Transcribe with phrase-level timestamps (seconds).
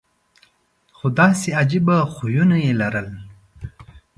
[0.97, 3.09] خو داسې عجیبه خویونه یې لرل.